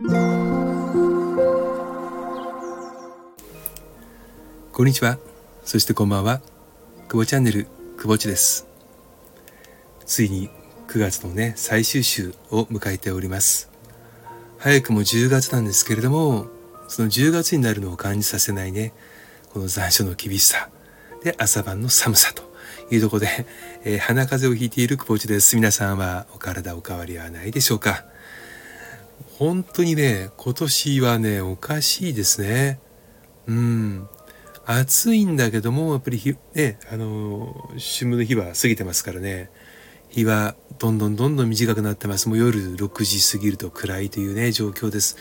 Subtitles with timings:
[0.00, 0.06] こ
[4.84, 5.18] んにちは。
[5.64, 6.40] そしてこんばんは。
[7.08, 8.68] 久保チャンネル、久保地です。
[10.06, 10.50] ついに
[10.86, 13.72] 9月のね、最終週を迎えております。
[14.58, 16.46] 早くも10月なんですけれども、
[16.86, 18.92] その10月になるのを感じさせないね、
[19.52, 20.68] この残暑の厳しさ、
[21.24, 22.44] で、朝晩の寒さと
[22.94, 23.46] いうところで、
[23.82, 25.56] えー、鼻風邪をひいている久保地です。
[25.56, 28.04] 皆さんはお体お変わりはないでしょうか。
[29.38, 32.80] 本当にね、今年はね、おかしいですね。
[33.46, 34.08] うん。
[34.66, 39.48] 暑いんだけども、やっぱり日、ね、あの、春分の日は過ぎてますからね、
[40.08, 42.28] 日はどんどんどんどん短くなってます。
[42.28, 45.16] もう夜6時過ぎると暗いというね、状況です。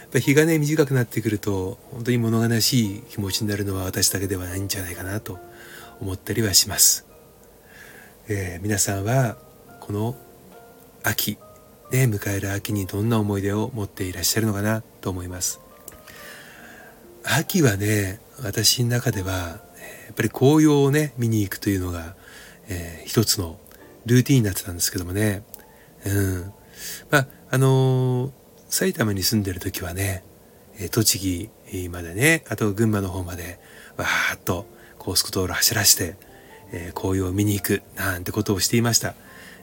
[0.00, 5.38] やっぱ日がね、短くなってくると、本当に物悲しい気持ちになるのは私だけではないんじゃないかなと
[6.00, 7.04] 思ったりはします。
[8.28, 9.36] えー、皆さんは、
[9.80, 10.16] この
[11.02, 11.36] 秋、
[11.90, 15.60] ね、迎える秋にどんな思い出を持っていらっしゃるのかなと思います。
[17.24, 22.14] 秋はね、私の中では、やっぱり紅葉をね、見に行くというのが、
[22.68, 23.58] えー、一つの
[24.06, 25.42] ルーティンになってたんですけどもね。
[26.04, 26.52] うん。
[27.10, 28.32] まあ、あのー、
[28.68, 30.24] 埼玉に住んでる時はね、
[30.90, 33.58] 栃木までね、あと群馬の方まで、
[33.96, 34.66] わーっと
[34.98, 36.16] 高速道路走らして、
[36.70, 39.14] えー、紅葉を見に行く、なんてことをしていました。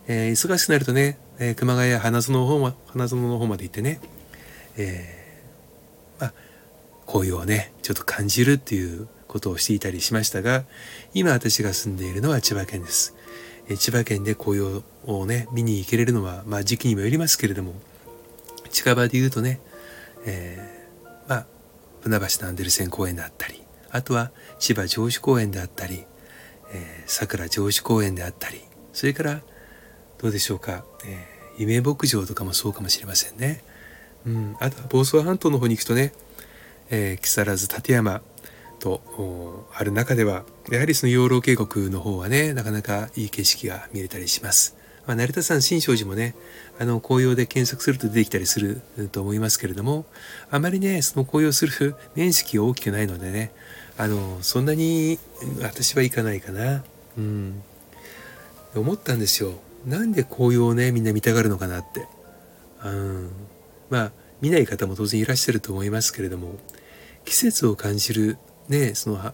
[0.07, 3.99] えー、忙しくなるとね、えー、熊谷花園の方ま、花園の方まで行ってね、
[4.77, 6.33] えー、まあ、
[7.05, 10.63] 紅葉をねちょっと感じるっていうことをしていたりしましたが
[11.13, 13.15] 今私が住んでいるのは千葉県です。
[13.67, 17.73] え千葉県で紅葉をね見に行けれるのは、まあ、時期にもよりますけれども
[18.69, 19.59] 近場で言うとね、
[20.25, 21.45] えー、まあ
[22.01, 26.03] 船橋のアンデルセン公園であったりあとは千葉城址公園であったり、
[26.71, 28.61] えー、桜城址公園であったり
[28.93, 29.41] それから
[30.25, 33.63] どうでしょうか、えー、夢牧場とかもそうかもしれませんね。
[34.25, 36.13] うん、あとは房総半島の方に行くとね
[36.89, 38.21] えー、木更津立山
[38.79, 44.75] とある中ではやはりその養老渓谷の方はねなかなかいい景色が見れたりします。
[45.07, 46.35] まあ、成田山新勝寺もね
[46.79, 50.05] あの紅葉で検索すると出てきたりすると思いますけれども
[50.49, 53.51] あまりねその紅葉する 面積が大きくないのでね
[53.97, 55.19] あのそんなに
[55.61, 56.83] 私は行かないかな。
[57.17, 57.61] うん、
[58.75, 59.53] 思ったんですよ。
[59.85, 62.07] なんで紅葉をねみんな見たがるのかなって。
[62.83, 63.31] うん、
[63.89, 66.55] まあ見ない方も当然いらっしゃると思いますけれども
[67.23, 68.37] 季節を感じる
[68.69, 69.33] ねその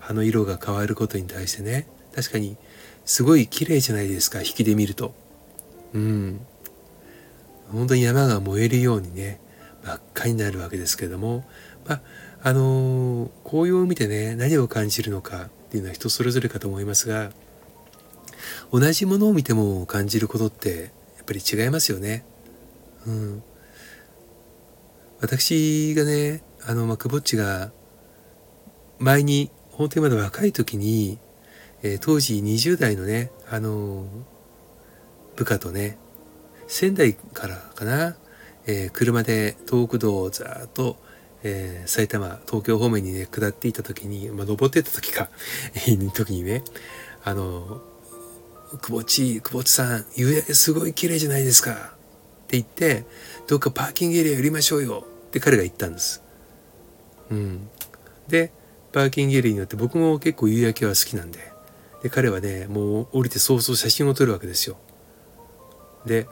[0.00, 2.56] 葉の色が変わることに対してね確かに
[3.04, 5.14] すごい綺麗じゃないですか引きで見ると。
[5.94, 6.40] うん。
[7.72, 9.40] 本当に山が燃えるようにね
[9.84, 11.44] 真っ赤になるわけですけれども
[11.86, 12.00] まあ
[12.42, 17.30] あのー、紅葉を見てね何を感じるのかっていうのは人それぞれかと思いますが
[18.72, 22.24] 同じものを見ても感じることってやっぱり違いますよね。
[23.06, 23.42] うん、
[25.20, 27.72] 私がねあの、ま、くぼっちが
[28.98, 31.18] 前に本当にまだ若い時に、
[31.82, 34.06] えー、当時20代のねあの
[35.36, 35.98] 部下とね
[36.66, 38.16] 仙台からかな、
[38.66, 40.96] えー、車で東北道をざっと、
[41.42, 45.30] えー、埼玉東京方面にね下っていた時に、まあ、登っていった時か
[46.14, 46.62] 時にね
[47.24, 47.82] あの
[48.78, 51.76] くぼっちくぼっちさん夕焼けすごい綺麗じゃないですかっ
[52.46, 53.04] て言って、
[53.46, 56.22] どっかパーキングエリア寄りましょうよって彼が言ったんです。
[57.30, 57.68] うん。
[58.28, 58.52] で、
[58.92, 61.52] パーキングエリアによって僕も結構夕焼けは好きなんで、
[62.02, 64.76] で、彼はね、もう降りて早々写真を撮るわけですよ。
[66.06, 66.26] で、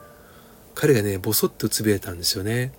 [0.75, 2.73] 彼がね、ボソッとつぶやいたんですよね。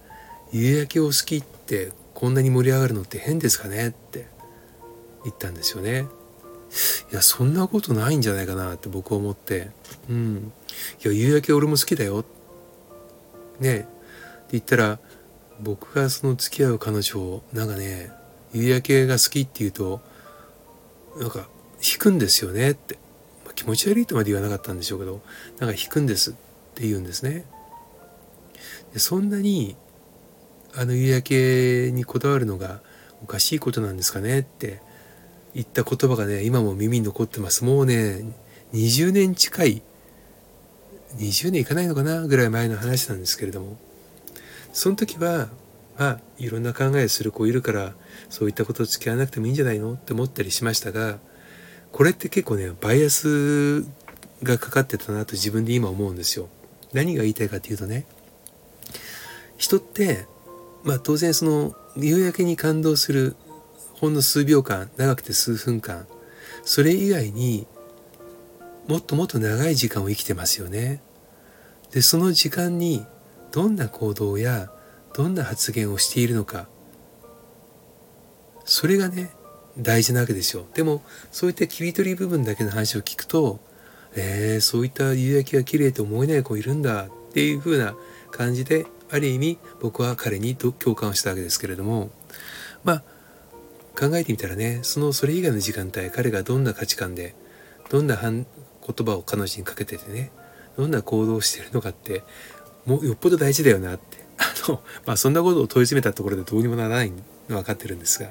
[0.51, 3.89] 夕焼けを好きってこんなに盛り上がるのって変ですかね？
[3.89, 4.27] って
[5.23, 6.07] 言ったんですよね。
[7.11, 9.71] いや、そんなことないんじゃないかなって僕思って、
[10.09, 10.51] うん。
[11.03, 12.23] いや、夕焼け俺も好きだよ。
[13.59, 13.79] ね。
[13.79, 13.87] って
[14.53, 14.99] 言ったら
[15.61, 18.11] 僕がその付き合う彼女をなんかね
[18.53, 20.01] 夕焼けが好きって言うと
[21.17, 21.47] なんか
[21.83, 22.97] 引くんですよねって、
[23.45, 25.21] まあ、気持ち悪いとまで言わなかったんでしょうけど
[25.59, 26.33] なんか引くんですっ
[26.73, 27.45] て言うんですね。
[28.93, 29.75] でそんなに
[30.75, 32.81] あの夕焼けにこだわるのが
[33.21, 34.81] おかしいことなんですかねって
[35.53, 38.23] 言った言葉がね今も耳に残ってますもうね
[38.73, 39.81] 20年近い
[41.17, 43.77] 20年いかないのかなぐらい前の話なんですけれども
[44.73, 45.49] その時は
[45.97, 47.93] まあいろんな考えする子いるから
[48.29, 51.17] そういったこと付き合わなくてもいいんじゃないのって思ったりしましたが
[51.91, 53.81] これって結構ねバイアス
[54.43, 56.47] がかかってたなと自分で今思うんですよ。
[56.93, 58.05] 何が言いたいかっていうとね
[59.57, 60.25] 人って
[60.83, 63.35] まあ当然その夕焼けに感動する
[63.99, 66.07] ほんの数秒間長くて数分間
[66.63, 67.67] それ以外に
[68.87, 71.01] もっともっと長い時間を生きてますよね。
[71.91, 73.05] でその時間に
[73.51, 74.71] どんな行動や
[75.13, 76.67] どんな発言をしているのか
[78.63, 79.31] それがね
[79.77, 81.01] 大事なわけですよでも
[81.31, 83.59] そういった切り取り部分だけの話を聞くと
[84.15, 87.95] えー、そういった夕焼けが綺麗と思えない子いるんだっていう風な
[88.31, 92.09] 感じである意味僕は彼に共感をしたわけですけれども
[92.83, 93.03] まあ
[93.95, 97.35] 考えてみたらねそのそれ以外の時間帯彼がどんな価値観で
[97.89, 98.45] どんな言
[99.05, 100.31] 葉を彼女にかけててね
[100.77, 102.23] どんな行動をしてるのかって
[102.85, 108.29] もうよっぽど大事だよなって あの、まあ、そんなことを問い詰めたところでどうにもならないの分かってるんですが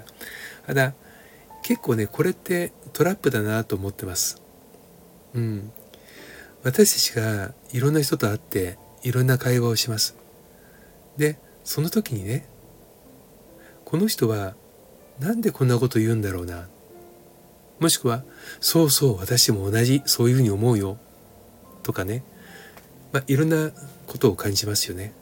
[0.67, 0.95] ただ
[1.63, 4.41] 結構ねこれってトラップだなと思ってます。
[5.35, 5.73] うん、
[6.63, 10.17] 私たちがいろんな人と会っていろんな会話をします。
[11.17, 12.47] でその時にね
[13.85, 14.55] この人は
[15.21, 16.69] なんでこんなこと言うんだろうな
[17.81, 18.25] もしくは
[18.61, 20.99] そうそう私も同じそういうふうに思うよ
[21.83, 22.23] とかね、
[23.13, 23.71] まあ、いろんな
[24.07, 25.13] ことを感じますよね。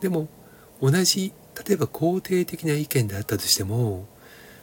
[0.00, 0.28] でも
[0.80, 1.32] 同じ
[1.66, 4.06] 例えば肯定的な意見であったとしても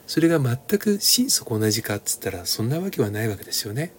[0.08, 3.92] それが全く心底同じかっつったらそんなわけはないわけですよね。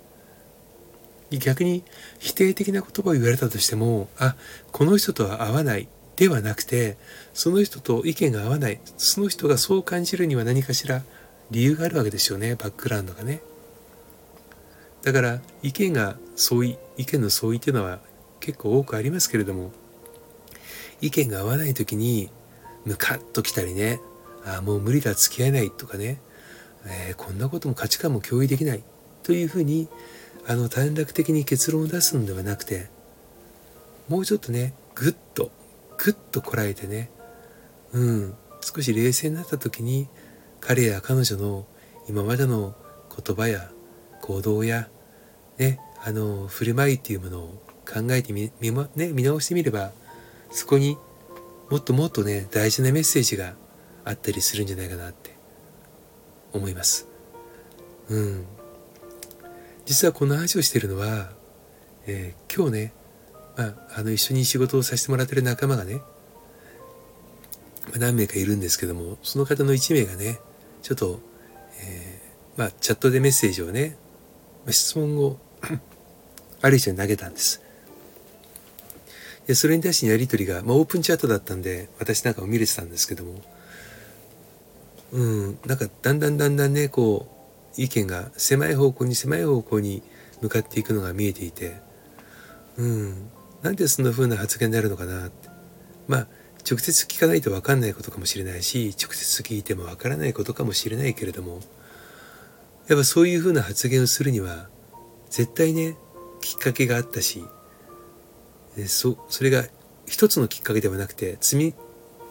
[1.30, 1.84] 逆に
[2.18, 4.34] 否定的な言葉を言われたとしてもあ
[4.72, 5.86] この人とは合わない
[6.18, 6.96] ではなくて
[7.32, 8.80] その人と意見が合わない。
[8.96, 11.02] その人がそう感じるには何かしら
[11.52, 12.56] 理由があるわけですよね。
[12.56, 13.40] バックグラウンドがね。
[15.04, 18.00] だから意見が相違意見の相違っていうのは
[18.40, 19.70] 結構多くありますけれども
[21.00, 22.30] 意見が合わない時に
[22.84, 24.00] ムカッときたりね
[24.44, 26.20] ああもう無理だ付き合えないとかね、
[26.84, 28.82] えー、こんなことも価値観も共有できない。
[29.22, 29.88] というふうに
[30.48, 32.88] あの短絡的に結論を出すのではなくて
[34.08, 35.52] もうちょっとねぐっと
[35.98, 37.10] ぐっとこらえてね
[37.92, 40.08] うん少し冷静になった時に
[40.60, 41.66] 彼や彼女の
[42.08, 42.74] 今までの
[43.24, 43.70] 言葉や
[44.22, 44.88] 行動や
[45.58, 49.92] ねあの振る舞いっていうものを考えてみ見,、ね、見直してみれば
[50.50, 50.96] そこに
[51.70, 53.54] もっともっとね大事なメッセージが
[54.04, 55.36] あったりするんじゃないかなって
[56.52, 57.06] 思います。
[58.08, 58.46] うん。
[59.84, 61.30] 実はこの話をしてるのは、
[62.06, 62.92] えー、今日ね、
[63.58, 66.00] まあ、あの一緒に仕事をさせてもらってる仲間がね、
[67.92, 70.38] ま、何名かいるんですけどもその方の1名がね
[70.82, 71.18] ちょっと、
[71.82, 73.96] えー、まあ、チャットでメッセージをね、
[74.64, 75.38] まあ、質問を
[76.62, 77.60] ある人に投げたんです。
[79.48, 83.40] でそれに対してやり取りが、まあ、オープンチャットだったんで私なんかも見れてたんですけども
[85.12, 87.26] うんなんかだんだんだんだんねこ
[87.76, 90.02] う意見が狭い方向に狭い方向に
[90.42, 91.80] 向かっていくのが見えていて
[92.76, 93.30] うん
[93.62, 95.48] なんでそんな風な発言になるのかなって。
[96.06, 96.26] まあ
[96.68, 101.60] 直接聞かないと分かんないことかもしれないし直接聞いても分からないことかもしれないけれども
[102.88, 104.68] やっぱそういう風な発言をするには
[105.30, 105.96] 絶対ね
[106.40, 107.44] きっかけがあったし
[108.86, 109.64] そそれが
[110.06, 111.74] 一つのきっかけではなくて積み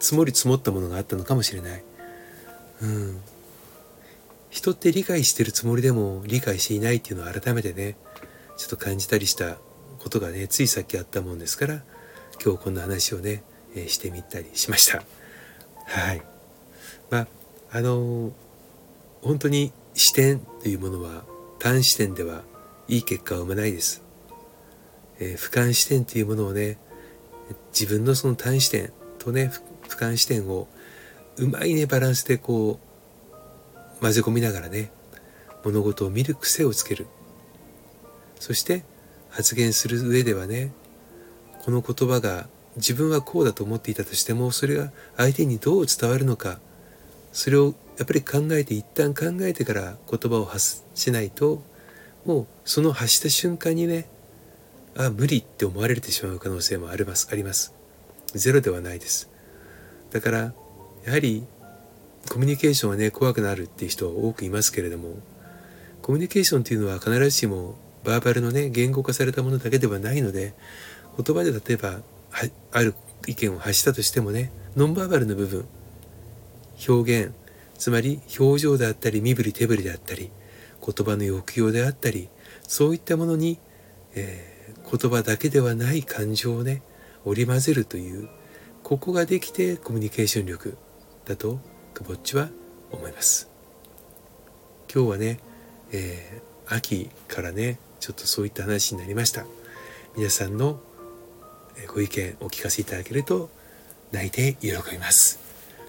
[0.00, 1.82] 積もり積もったものがあったのかもしれない。
[2.80, 3.20] うん、
[4.50, 7.96] 人って理解してるつもりでも理解していないっていうのを改めてね
[8.56, 9.58] ちょっと感じたりした
[9.98, 11.82] ことがねついさっきあったもんですから
[12.42, 13.42] 今日こんな話をね、
[13.74, 15.02] えー、してみたりしました。
[15.86, 16.22] はい。
[17.10, 17.26] まあ
[17.70, 18.32] あのー、
[19.22, 21.24] 本当に視点というものは
[21.58, 22.42] 単視点では
[22.86, 24.02] いい結果を生まないです、
[25.18, 26.78] えー、俯瞰視点というものをね
[27.72, 29.50] 自分のその単視点とね
[29.88, 30.68] 俯瞰視点を
[31.36, 32.78] うまいねバランスでこ
[33.98, 34.90] う混ぜ込みながらね
[35.64, 37.06] 物事を見る癖をつける。
[38.38, 38.84] そして
[39.30, 40.72] 発言する上ではね
[41.64, 46.58] この言葉が自分はこうだと思っていたとしてもそれが相手にどう伝わるのか
[47.32, 51.62] それをやっぱり考えて一旦考えてから言葉を発しないと
[52.24, 54.08] もうその発した瞬間にね
[54.96, 57.74] あ無理って思われてしまう可能性もありますあります。
[58.34, 59.30] ゼロではないです。
[60.10, 60.52] だから
[61.04, 61.46] やはり
[62.28, 65.14] コミュニケーションはね怖くなるっていう人多くいますけれども
[66.02, 67.76] コミュニケーションっていうのは必ずしも
[68.08, 70.54] バーバルのね言語化されたものだけではないので
[71.22, 72.00] 言葉で例えば
[72.72, 72.94] ある
[73.26, 75.68] 意見を発したとしてもねノンバーバルの部分
[76.88, 77.34] 表現
[77.76, 80.30] つまり表情であったり身振り手振りであったり
[80.80, 82.30] 言葉の抑揚であったり
[82.62, 83.58] そういったものに、
[84.14, 86.82] えー、言葉だけではない感情をね
[87.26, 88.30] 織り交ぜるという
[88.82, 90.78] ここができてコミュニケーション力
[91.26, 91.60] だと
[91.92, 92.48] くぼっちは
[92.90, 93.50] 思います。
[94.92, 95.40] 今日はね、
[95.92, 99.44] え、秋からねちょっとそういった話になりました。
[100.16, 100.80] 皆さんの
[101.94, 103.50] ご意見お聞かせいただけると
[104.12, 105.38] 泣いて喜びます。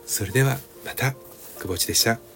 [0.06, 1.14] それではまた
[1.60, 2.29] 久保地でした。